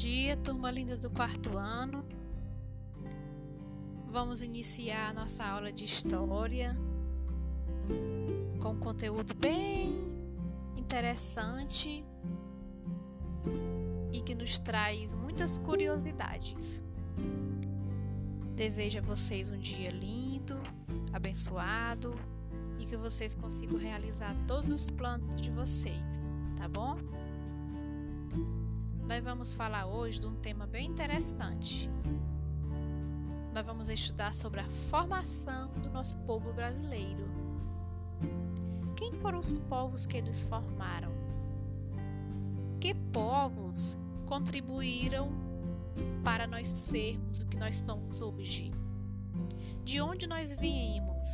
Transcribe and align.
dia, 0.00 0.34
turma 0.34 0.70
linda 0.70 0.96
do 0.96 1.10
quarto 1.10 1.58
ano. 1.58 2.02
Vamos 4.08 4.42
iniciar 4.42 5.10
a 5.10 5.12
nossa 5.12 5.44
aula 5.44 5.70
de 5.70 5.84
história 5.84 6.74
com 8.62 8.70
um 8.70 8.80
conteúdo 8.80 9.34
bem 9.34 9.90
interessante 10.74 12.02
e 14.10 14.22
que 14.22 14.34
nos 14.34 14.58
traz 14.58 15.14
muitas 15.14 15.58
curiosidades. 15.58 16.82
Desejo 18.56 19.00
a 19.00 19.02
vocês 19.02 19.50
um 19.50 19.58
dia 19.58 19.90
lindo, 19.90 20.58
abençoado 21.12 22.14
e 22.78 22.86
que 22.86 22.96
vocês 22.96 23.34
consigam 23.34 23.76
realizar 23.76 24.34
todos 24.46 24.84
os 24.84 24.90
planos 24.90 25.38
de 25.38 25.50
vocês, 25.50 26.26
tá 26.56 26.66
bom? 26.66 26.96
Nós 29.10 29.24
vamos 29.24 29.54
falar 29.54 29.86
hoje 29.86 30.20
de 30.20 30.28
um 30.28 30.36
tema 30.36 30.68
bem 30.68 30.86
interessante. 30.86 31.90
Nós 33.52 33.66
vamos 33.66 33.88
estudar 33.88 34.32
sobre 34.32 34.60
a 34.60 34.68
formação 34.88 35.72
do 35.80 35.90
nosso 35.90 36.16
povo 36.18 36.52
brasileiro. 36.52 37.28
Quem 38.94 39.12
foram 39.12 39.40
os 39.40 39.58
povos 39.58 40.06
que 40.06 40.16
eles 40.16 40.42
formaram? 40.42 41.10
Que 42.80 42.94
povos 42.94 43.98
contribuíram 44.26 45.32
para 46.22 46.46
nós 46.46 46.68
sermos 46.68 47.40
o 47.40 47.48
que 47.48 47.58
nós 47.58 47.80
somos 47.80 48.22
hoje? 48.22 48.70
De 49.82 50.00
onde 50.00 50.28
nós 50.28 50.52
viemos? 50.52 51.26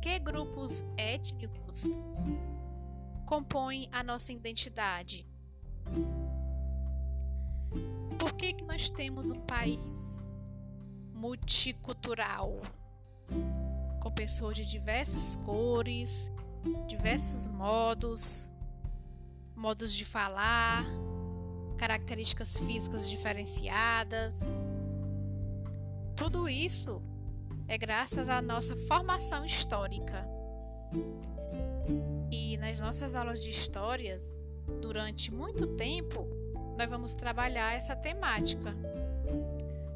Que 0.00 0.18
grupos 0.18 0.82
étnicos 0.96 2.02
compõem 3.26 3.86
a 3.92 4.02
nossa 4.02 4.32
identidade? 4.32 5.28
Que, 8.38 8.52
que 8.52 8.64
nós 8.64 8.90
temos 8.90 9.30
um 9.30 9.40
país 9.40 10.32
multicultural, 11.14 12.60
com 14.02 14.10
pessoas 14.10 14.56
de 14.56 14.66
diversas 14.66 15.36
cores, 15.36 16.32
diversos 16.86 17.46
modos, 17.46 18.50
modos 19.54 19.94
de 19.94 20.04
falar, 20.04 20.84
características 21.78 22.58
físicas 22.58 23.08
diferenciadas? 23.08 24.42
Tudo 26.14 26.46
isso 26.46 27.02
é 27.66 27.78
graças 27.78 28.28
à 28.28 28.42
nossa 28.42 28.76
formação 28.86 29.46
histórica. 29.46 30.28
E 32.30 32.58
nas 32.58 32.80
nossas 32.80 33.14
aulas 33.14 33.42
de 33.42 33.48
histórias, 33.48 34.36
durante 34.82 35.32
muito 35.32 35.66
tempo, 35.68 36.28
nós 36.76 36.88
vamos 36.88 37.14
trabalhar 37.14 37.74
essa 37.74 37.96
temática 37.96 38.74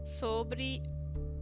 sobre 0.03 0.83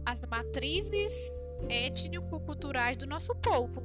as 0.05 0.25
matrizes 0.25 1.49
étnico-culturais 1.69 2.97
do 2.97 3.07
nosso 3.07 3.33
povo. 3.35 3.83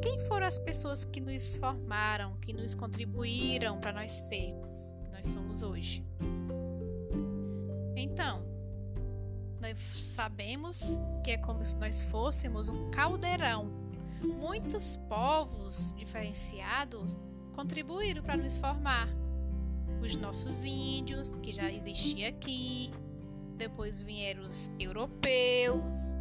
Quem 0.00 0.18
foram 0.20 0.46
as 0.46 0.58
pessoas 0.58 1.04
que 1.04 1.20
nos 1.20 1.56
formaram, 1.56 2.36
que 2.36 2.52
nos 2.52 2.74
contribuíram 2.74 3.78
para 3.78 3.92
nós 3.92 4.12
sermos 4.12 4.94
que 5.04 5.10
nós 5.10 5.26
somos 5.26 5.62
hoje? 5.62 6.04
Então, 7.94 8.44
nós 9.60 9.78
sabemos 9.78 10.98
que 11.22 11.32
é 11.32 11.38
como 11.38 11.64
se 11.64 11.76
nós 11.76 12.02
fôssemos 12.02 12.68
um 12.68 12.90
caldeirão. 12.90 13.70
Muitos 14.22 14.96
povos 15.08 15.92
diferenciados 15.96 17.20
contribuíram 17.54 18.22
para 18.22 18.36
nos 18.36 18.56
formar 18.56 19.08
os 20.00 20.14
nossos 20.16 20.64
índios, 20.64 21.36
que 21.38 21.52
já 21.52 21.70
existia 21.70 22.28
aqui, 22.28 22.90
depois 23.56 24.02
vieram 24.02 24.42
os 24.42 24.70
europeus, 24.78 26.16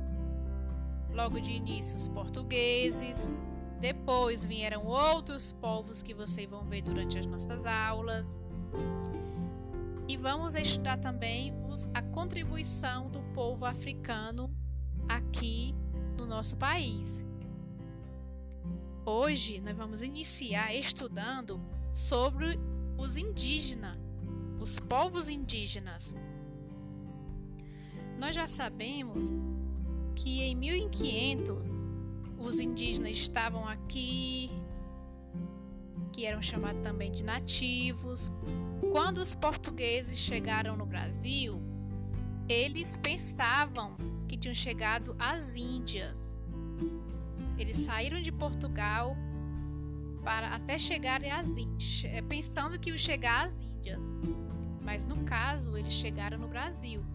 logo 1.11 1.39
de 1.39 1.51
início 1.51 1.95
os 1.95 2.07
portugueses, 2.07 3.29
depois 3.79 4.45
vieram 4.45 4.85
outros 4.85 5.51
povos 5.53 6.01
que 6.01 6.13
vocês 6.13 6.49
vão 6.49 6.65
ver 6.65 6.81
durante 6.81 7.19
as 7.19 7.25
nossas 7.25 7.65
aulas. 7.65 8.39
E 10.07 10.17
vamos 10.17 10.55
estudar 10.55 10.97
também 10.97 11.53
os, 11.69 11.87
a 11.93 12.01
contribuição 12.01 13.09
do 13.09 13.21
povo 13.33 13.65
africano 13.65 14.49
aqui 15.09 15.75
no 16.17 16.25
nosso 16.25 16.55
país. 16.55 17.25
Hoje 19.05 19.61
nós 19.61 19.75
vamos 19.75 20.01
iniciar 20.01 20.73
estudando 20.73 21.61
sobre 21.91 22.59
os 22.97 23.17
indígenas, 23.17 23.97
os 24.59 24.79
povos 24.79 25.27
indígenas. 25.27 26.15
Nós 28.19 28.35
já 28.35 28.47
sabemos 28.47 29.43
que 30.15 30.41
em 30.41 30.55
1500 30.55 31.85
os 32.39 32.59
indígenas 32.59 33.11
estavam 33.11 33.67
aqui, 33.67 34.49
que 36.11 36.25
eram 36.25 36.41
chamados 36.41 36.81
também 36.81 37.11
de 37.11 37.23
nativos. 37.23 38.31
Quando 38.91 39.17
os 39.17 39.35
portugueses 39.35 40.17
chegaram 40.17 40.77
no 40.77 40.85
Brasil, 40.85 41.61
eles 42.47 42.95
pensavam 42.97 43.97
que 44.27 44.37
tinham 44.37 44.53
chegado 44.53 45.15
às 45.19 45.55
Índias. 45.55 46.37
Eles 47.57 47.77
saíram 47.77 48.21
de 48.21 48.31
Portugal 48.31 49.15
para 50.25 50.55
até 50.55 50.75
chegarem 50.79 51.31
às 51.31 51.45
Índias, 51.55 52.03
é, 52.05 52.19
pensando 52.19 52.79
que 52.79 52.89
iam 52.89 52.97
chegar 52.97 53.45
às 53.45 53.63
Índias. 53.63 54.11
Mas 54.81 55.05
no 55.05 55.23
caso, 55.23 55.77
eles 55.77 55.93
chegaram 55.93 56.39
no 56.39 56.47
Brasil. 56.47 57.05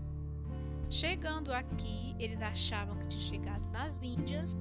Chegando 0.89 1.53
aqui, 1.53 2.15
eles 2.21 2.41
achavam 2.41 2.97
que 2.99 3.09
tinham 3.09 3.23
chegado 3.23 3.69
nas 3.71 4.01
Índias 4.03 4.57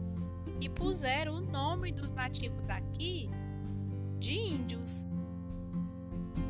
e 0.59 0.67
puseram 0.67 1.35
o 1.35 1.41
nome 1.41 1.91
dos 1.91 2.11
nativos 2.11 2.63
daqui 2.63 3.29
de 4.17 4.33
índios. 4.33 5.05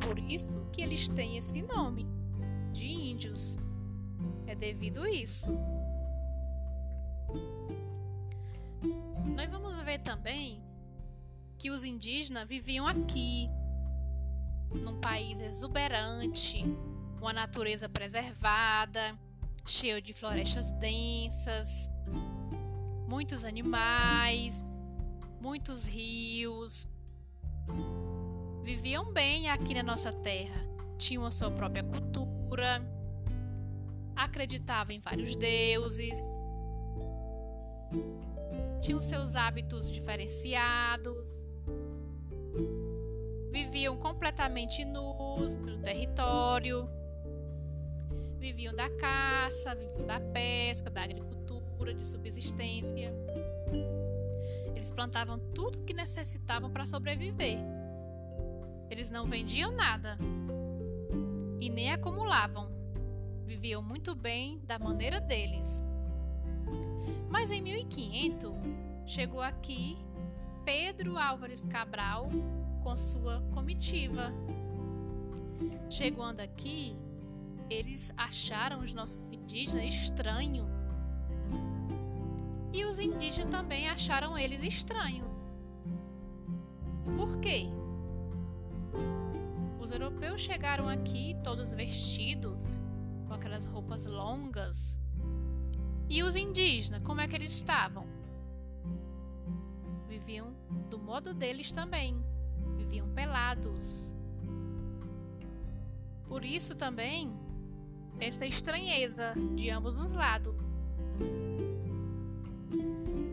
Por 0.00 0.18
isso 0.18 0.58
que 0.72 0.82
eles 0.82 1.06
têm 1.08 1.36
esse 1.36 1.60
nome 1.62 2.06
de 2.72 2.86
índios. 2.86 3.58
É 4.46 4.54
devido 4.54 5.02
a 5.02 5.10
isso. 5.10 5.46
Nós 9.36 9.50
vamos 9.50 9.78
ver 9.80 9.98
também 10.00 10.69
que 11.60 11.70
os 11.70 11.84
indígenas 11.84 12.48
viviam 12.48 12.86
aqui, 12.86 13.46
num 14.74 14.98
país 14.98 15.42
exuberante, 15.42 16.64
uma 17.20 17.34
natureza 17.34 17.86
preservada, 17.86 19.14
cheio 19.66 20.00
de 20.00 20.14
florestas 20.14 20.72
densas, 20.72 21.92
muitos 23.06 23.44
animais, 23.44 24.80
muitos 25.38 25.84
rios. 25.84 26.88
Viviam 28.64 29.12
bem 29.12 29.50
aqui 29.50 29.74
na 29.74 29.82
nossa 29.82 30.10
terra, 30.10 30.66
tinham 30.96 31.26
a 31.26 31.30
sua 31.30 31.50
própria 31.50 31.84
cultura, 31.84 32.82
acreditavam 34.16 34.94
em 34.94 34.98
vários 34.98 35.36
deuses, 35.36 36.18
tinham 38.80 38.98
seus 39.02 39.36
hábitos 39.36 39.90
diferenciados 39.90 41.49
viviam 43.50 43.96
completamente 43.96 44.84
nus 44.84 45.58
no 45.58 45.78
território, 45.78 46.88
viviam 48.38 48.74
da 48.74 48.88
caça, 48.90 49.74
viviam 49.74 50.06
da 50.06 50.20
pesca, 50.20 50.88
da 50.88 51.02
agricultura, 51.02 51.92
de 51.92 52.04
subsistência. 52.04 53.12
Eles 54.74 54.90
plantavam 54.90 55.38
tudo 55.38 55.80
o 55.80 55.84
que 55.84 55.92
necessitavam 55.92 56.70
para 56.70 56.86
sobreviver. 56.86 57.58
Eles 58.88 59.10
não 59.10 59.26
vendiam 59.26 59.72
nada 59.72 60.16
e 61.60 61.68
nem 61.68 61.92
acumulavam. 61.92 62.70
Viviam 63.44 63.82
muito 63.82 64.14
bem 64.14 64.60
da 64.64 64.78
maneira 64.78 65.20
deles. 65.20 65.86
Mas 67.28 67.50
em 67.50 67.60
1500 67.60 68.52
chegou 69.06 69.40
aqui 69.40 69.98
Pedro 70.64 71.18
Álvares 71.18 71.64
Cabral 71.64 72.28
com 72.82 72.96
sua 72.96 73.40
comitiva. 73.52 74.32
Chegando 75.88 76.40
aqui, 76.40 76.96
eles 77.68 78.12
acharam 78.16 78.80
os 78.80 78.92
nossos 78.92 79.30
indígenas 79.32 79.84
estranhos. 79.94 80.88
E 82.72 82.84
os 82.84 82.98
indígenas 82.98 83.50
também 83.50 83.88
acharam 83.88 84.38
eles 84.38 84.62
estranhos. 84.62 85.50
Por 87.16 87.38
quê? 87.40 87.66
Os 89.80 89.90
europeus 89.90 90.40
chegaram 90.40 90.88
aqui 90.88 91.36
todos 91.42 91.72
vestidos 91.72 92.78
com 93.26 93.34
aquelas 93.34 93.66
roupas 93.66 94.06
longas. 94.06 94.98
E 96.08 96.22
os 96.22 96.36
indígenas, 96.36 97.02
como 97.02 97.20
é 97.20 97.28
que 97.28 97.36
eles 97.36 97.54
estavam? 97.54 98.06
Viviam 100.08 100.52
do 100.88 100.98
modo 100.98 101.32
deles 101.32 101.70
também 101.70 102.20
viviam 102.90 103.08
pelados. 103.10 104.12
Por 106.26 106.44
isso 106.44 106.74
também 106.74 107.32
essa 108.18 108.44
estranheza 108.44 109.32
de 109.54 109.70
ambos 109.70 109.98
os 109.98 110.12
lados. 110.12 110.54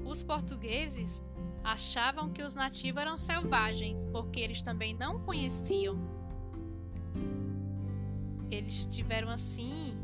Os 0.06 0.22
portugueses 0.24 1.22
achavam 1.64 2.30
que 2.30 2.44
os 2.44 2.54
nativos 2.54 3.02
eram 3.02 3.18
selvagens, 3.18 4.06
porque 4.06 4.40
eles 4.40 4.62
também 4.62 4.94
não 4.94 5.20
conheciam. 5.20 5.98
Eles 8.50 8.86
tiveram 8.86 9.30
assim 9.30 9.98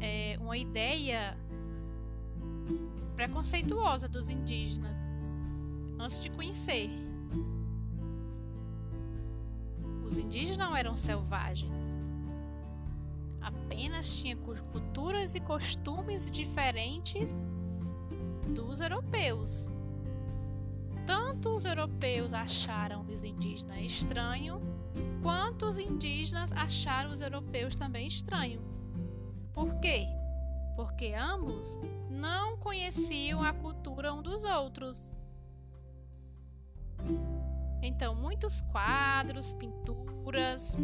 é, 0.00 0.36
uma 0.40 0.58
ideia 0.58 1.36
preconceituosa 3.14 4.08
dos 4.08 4.28
indígenas 4.28 4.98
antes 5.98 6.18
de 6.18 6.30
conhecer. 6.30 6.90
Os 10.10 10.16
indígenas 10.16 10.56
não 10.56 10.76
eram 10.76 10.96
selvagens. 10.96 11.98
Apenas 13.40 14.16
tinham 14.16 14.38
culturas 14.72 15.34
e 15.34 15.40
costumes 15.40 16.30
diferentes 16.30 17.46
dos 18.54 18.80
europeus. 18.80 19.66
Tanto 21.06 21.56
os 21.56 21.64
europeus 21.64 22.34
acharam 22.34 23.02
os 23.02 23.24
indígenas 23.24 23.80
estranhos, 23.80 24.60
quanto 25.22 25.66
os 25.66 25.78
indígenas 25.78 26.52
acharam 26.52 27.10
os 27.10 27.20
europeus 27.20 27.74
também 27.74 28.06
estranhos. 28.06 28.62
Por 29.52 29.74
quê? 29.80 30.06
Porque 30.76 31.12
ambos 31.14 31.66
não 32.10 32.56
conheciam 32.58 33.42
a 33.42 33.52
cultura 33.52 34.12
um 34.12 34.22
dos 34.22 34.44
outros. 34.44 35.16
Então, 37.82 38.14
muitos 38.14 38.60
quadros, 38.62 39.52
pinturas 39.54 40.76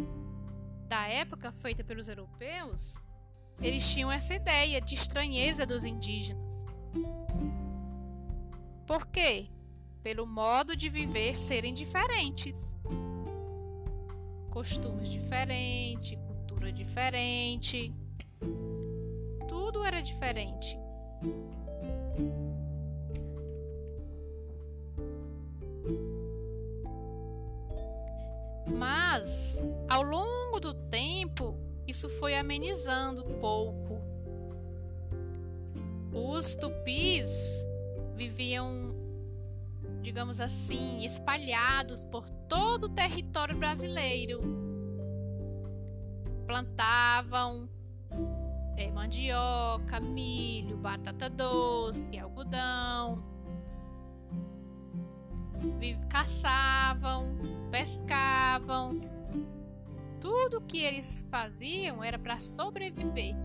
da 0.87 1.07
época 1.07 1.51
feita 1.51 1.83
pelos 1.83 2.07
europeus, 2.07 2.95
eles 3.59 3.87
tinham 3.89 4.11
essa 4.11 4.33
ideia 4.33 4.79
de 4.81 4.95
estranheza 4.95 5.65
dos 5.65 5.85
indígenas. 5.85 6.65
Por 8.85 9.07
quê? 9.07 9.49
Pelo 10.03 10.27
modo 10.27 10.75
de 10.75 10.89
viver 10.89 11.35
serem 11.35 11.73
diferentes. 11.73 12.75
Costumes 14.51 15.09
diferentes, 15.09 16.17
cultura 16.27 16.71
diferente. 16.71 17.93
Tudo 19.49 19.83
era 19.83 20.01
diferente. 20.01 20.77
Mas, 28.67 29.61
ao 29.89 30.01
longo 30.01 30.59
do 30.59 30.73
tempo, 30.73 31.57
isso 31.87 32.09
foi 32.09 32.35
amenizando 32.35 33.23
pouco. 33.39 34.01
Os 36.11 36.55
tupis 36.55 37.29
viviam, 38.15 38.95
digamos 40.01 40.39
assim, 40.39 41.03
espalhados 41.05 42.05
por 42.05 42.29
todo 42.47 42.85
o 42.85 42.89
território 42.89 43.57
brasileiro. 43.57 44.41
Plantavam 46.45 47.69
é, 48.77 48.91
mandioca, 48.91 49.99
milho, 49.99 50.77
batata 50.77 51.29
doce, 51.29 52.17
algodão. 52.17 53.23
Caçavam, 56.09 57.35
pescavam. 57.65 59.01
Tudo 60.19 60.61
que 60.61 60.79
eles 60.79 61.27
faziam 61.29 62.03
era 62.03 62.17
para 62.17 62.39
sobreviver. 62.39 63.35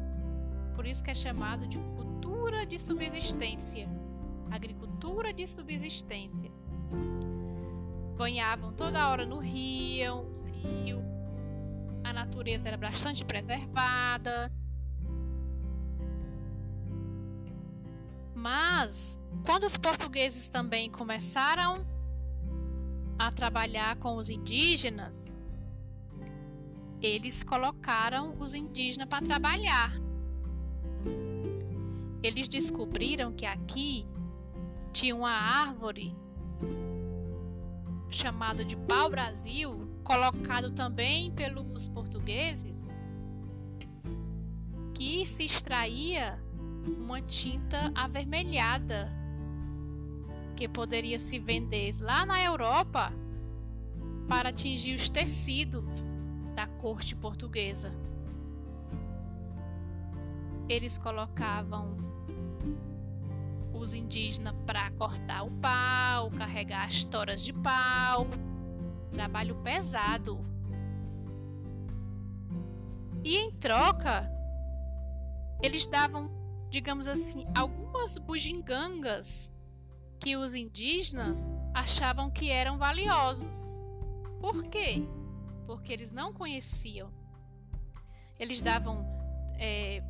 Por 0.75 0.87
isso 0.87 1.03
que 1.03 1.11
é 1.11 1.15
chamado 1.15 1.67
de 1.67 1.79
cultura 1.97 2.65
de 2.65 2.79
subsistência 2.79 3.89
agricultura 4.51 5.33
de 5.33 5.47
subsistência. 5.47 6.51
Banhavam 8.17 8.73
toda 8.73 9.09
hora 9.09 9.25
no 9.25 9.39
rio, 9.39 10.27
rio. 10.53 11.03
A 12.05 12.13
natureza 12.13 12.69
era 12.69 12.77
bastante 12.77 13.25
preservada. 13.25 14.53
Mas 18.35 19.19
quando 19.45 19.65
os 19.65 19.77
portugueses 19.77 20.49
também 20.49 20.91
começaram 20.91 21.87
a 23.21 23.31
trabalhar 23.31 23.97
com 23.97 24.17
os 24.17 24.31
indígenas, 24.31 25.37
eles 27.03 27.43
colocaram 27.43 28.35
os 28.41 28.55
indígenas 28.55 29.07
para 29.07 29.27
trabalhar. 29.27 29.93
Eles 32.23 32.49
descobriram 32.49 33.31
que 33.31 33.45
aqui 33.45 34.07
tinha 34.91 35.15
uma 35.15 35.31
árvore 35.31 36.17
chamada 38.09 38.65
de 38.65 38.75
pau-brasil, 38.75 39.87
colocado 40.03 40.71
também 40.71 41.31
pelos 41.31 41.91
portugueses, 41.91 42.89
que 44.95 45.27
se 45.27 45.45
extraía 45.45 46.43
uma 46.99 47.21
tinta 47.21 47.93
avermelhada 47.95 49.20
que 50.61 50.69
poderia 50.69 51.19
se 51.19 51.39
vender 51.39 51.95
lá 52.03 52.27
na 52.27 52.45
Europa 52.45 53.11
para 54.29 54.51
atingir 54.51 54.95
os 54.95 55.09
tecidos 55.09 56.15
da 56.55 56.67
corte 56.67 57.17
portuguesa. 57.17 57.91
Eles 60.69 60.99
colocavam 60.99 61.97
os 63.73 63.95
indígenas 63.95 64.55
para 64.67 64.91
cortar 64.91 65.45
o 65.45 65.51
pau, 65.51 66.31
carregar 66.33 66.85
as 66.85 67.07
toras 67.07 67.43
de 67.43 67.55
pau. 67.55 68.27
Trabalho 69.13 69.55
pesado. 69.63 70.45
E 73.25 73.35
em 73.35 73.51
troca, 73.53 74.31
eles 75.63 75.87
davam, 75.87 76.31
digamos 76.69 77.07
assim, 77.07 77.47
algumas 77.57 78.19
bugigangas 78.19 79.55
que 80.21 80.37
os 80.37 80.55
indígenas 80.55 81.51
achavam 81.73 82.31
que 82.31 82.51
eram 82.51 82.77
valiosos. 82.77 83.83
Por 84.39 84.65
quê? 84.65 85.03
Porque 85.67 85.93
eles 85.93 86.13
não 86.13 86.33
conheciam. 86.33 87.11
Eles 88.39 88.61
davam 88.61 89.05
é, 89.59 90.03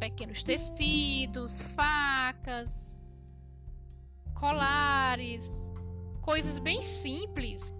pequenos 0.00 0.42
tecidos, 0.42 1.60
facas, 1.74 2.98
colares, 4.34 5.72
coisas 6.22 6.58
bem 6.58 6.82
simples, 6.82 7.72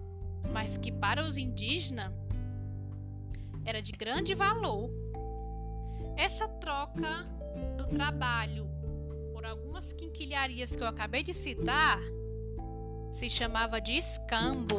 mas 0.51 0.77
que 0.77 0.91
para 0.91 1.23
os 1.23 1.37
indígenas 1.37 2.13
era 3.65 3.81
de 3.81 3.91
grande 3.91 4.35
valor. 4.35 4.91
Essa 6.15 6.47
troca 6.47 7.25
do 7.77 7.87
trabalho 7.87 8.62
por 9.43 9.49
algumas 9.49 9.91
quinquilharias 9.91 10.73
que 10.73 10.81
eu 10.81 10.87
acabei 10.87 11.21
de 11.21 11.33
citar 11.33 11.99
se 13.11 13.29
chamava 13.29 13.81
de 13.81 13.91
escambo. 13.91 14.77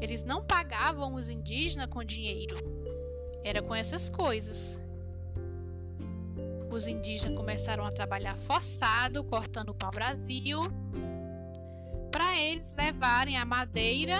Eles 0.00 0.24
não 0.24 0.42
pagavam 0.44 1.14
os 1.14 1.28
indígenas 1.28 1.86
com 1.86 2.02
dinheiro, 2.02 2.56
era 3.44 3.62
com 3.62 3.72
essas 3.72 4.10
coisas 4.10 4.80
os 6.72 6.88
indígenas 6.88 7.38
começaram 7.38 7.86
a 7.86 7.92
trabalhar 7.92 8.36
forçado, 8.36 9.22
cortando 9.22 9.68
o 9.68 9.74
pau-brasil, 9.74 10.60
para 12.10 12.36
eles 12.36 12.72
levarem 12.72 13.36
a 13.36 13.44
madeira 13.44 14.18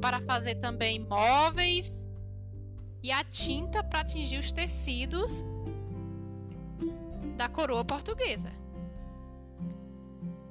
para 0.00 0.20
fazer 0.20 0.56
também 0.56 0.98
móveis 0.98 2.08
e 3.00 3.12
a 3.12 3.22
tinta 3.22 3.80
para 3.84 4.00
atingir 4.00 4.38
os 4.38 4.50
tecidos 4.50 5.44
da 7.36 7.48
coroa 7.48 7.84
portuguesa. 7.84 8.58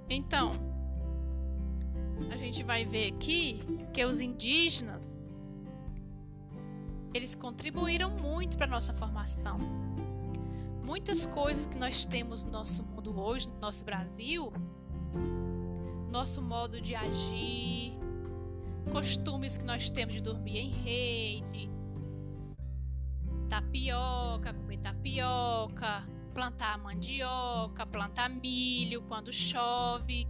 Então, 0.09 0.53
a 2.31 2.37
gente 2.37 2.63
vai 2.63 2.85
ver 2.85 3.13
aqui 3.13 3.61
que 3.93 4.03
os 4.05 4.21
indígenas 4.21 5.17
eles 7.13 7.35
contribuíram 7.35 8.09
muito 8.11 8.57
para 8.57 8.67
nossa 8.67 8.93
formação. 8.93 9.57
Muitas 10.83 11.25
coisas 11.25 11.65
que 11.65 11.77
nós 11.77 12.05
temos 12.05 12.45
no 12.45 12.51
nosso 12.51 12.83
mundo 12.83 13.19
hoje, 13.19 13.49
no 13.49 13.59
nosso 13.59 13.83
Brasil, 13.83 14.53
nosso 16.11 16.41
modo 16.41 16.79
de 16.79 16.95
agir, 16.95 17.93
costumes 18.91 19.57
que 19.57 19.65
nós 19.65 19.89
temos 19.89 20.13
de 20.13 20.21
dormir 20.21 20.59
em 20.59 20.69
rede, 20.69 21.69
tapioca, 23.49 24.53
comer 24.53 24.77
tapioca, 24.77 26.03
plantar 26.37 26.77
mandioca, 26.77 27.83
plantar 27.87 28.29
milho 28.29 29.01
quando 29.01 29.33
chove, 29.33 30.27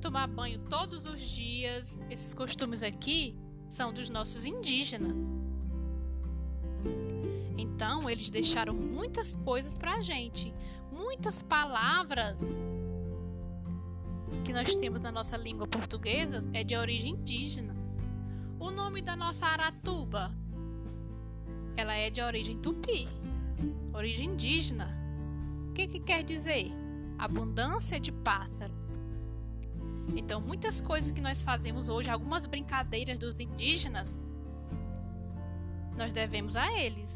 tomar 0.00 0.26
banho 0.26 0.58
todos 0.68 1.06
os 1.06 1.20
dias. 1.20 2.02
Esses 2.10 2.34
costumes 2.34 2.82
aqui 2.82 3.36
são 3.68 3.92
dos 3.92 4.08
nossos 4.08 4.44
indígenas. 4.44 5.32
Então, 7.56 8.10
eles 8.10 8.30
deixaram 8.30 8.74
muitas 8.74 9.36
coisas 9.36 9.78
para 9.78 9.94
a 9.94 10.00
gente, 10.00 10.52
muitas 10.90 11.40
palavras 11.40 12.58
que 14.44 14.52
nós 14.52 14.74
temos 14.74 15.02
na 15.02 15.12
nossa 15.12 15.36
língua 15.36 15.68
portuguesa 15.68 16.50
é 16.52 16.64
de 16.64 16.76
origem 16.76 17.12
indígena. 17.12 17.76
O 18.58 18.72
nome 18.72 19.00
da 19.00 19.14
nossa 19.14 19.46
Aratuba, 19.46 20.32
ela 21.76 21.94
é 21.94 22.10
de 22.10 22.20
origem 22.20 22.58
tupi, 22.58 23.08
origem 23.92 24.26
indígena. 24.26 24.96
O 25.70 25.72
que, 25.72 25.86
que 25.86 26.00
quer 26.00 26.22
dizer? 26.22 26.70
Abundância 27.18 27.98
de 27.98 28.12
pássaros. 28.12 28.98
Então, 30.14 30.40
muitas 30.40 30.80
coisas 30.80 31.10
que 31.10 31.20
nós 31.20 31.42
fazemos 31.42 31.88
hoje, 31.88 32.10
algumas 32.10 32.46
brincadeiras 32.46 33.18
dos 33.18 33.40
indígenas, 33.40 34.18
nós 35.96 36.12
devemos 36.12 36.56
a 36.56 36.72
eles. 36.72 37.10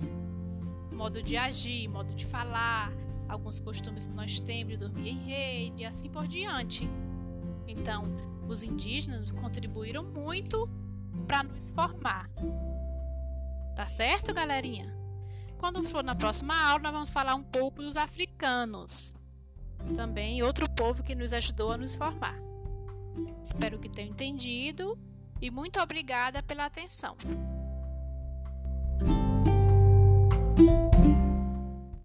Modo 0.93 1.23
de 1.23 1.37
agir, 1.37 1.89
modo 1.89 2.13
de 2.15 2.27
falar, 2.27 2.93
alguns 3.29 3.61
costumes 3.61 4.07
que 4.07 4.15
nós 4.15 4.41
temos 4.41 4.73
de 4.73 4.79
dormir 4.79 5.11
em 5.11 5.19
rede 5.19 5.83
e 5.83 5.85
assim 5.85 6.09
por 6.09 6.27
diante. 6.27 6.89
Então, 7.67 8.05
os 8.49 8.63
indígenas 8.63 9.31
contribuíram 9.31 10.03
muito 10.03 10.69
para 11.27 11.43
nos 11.43 11.71
formar. 11.71 12.31
Tá 13.77 13.87
certo, 13.87 14.33
galerinha? 14.33 14.98
Quando 15.59 15.83
for 15.83 16.05
na 16.05 16.15
próxima 16.15 16.55
aula, 16.55 16.85
nós 16.85 16.93
vamos 16.93 17.11
falar 17.11 17.35
um 17.35 17.43
pouco 17.43 17.83
dos 17.83 17.97
africanos. 17.97 19.15
Também 19.97 20.43
outro 20.43 20.71
povo 20.71 21.03
que 21.03 21.15
nos 21.15 21.33
ajudou 21.33 21.73
a 21.73 21.77
nos 21.77 21.97
formar. 21.97 22.39
Espero 23.45 23.79
que 23.79 23.89
tenham 23.89 24.11
entendido 24.11 24.99
e 25.41 25.51
muito 25.51 25.81
obrigada 25.81 26.43
pela 26.43 26.67
atenção. 26.67 27.17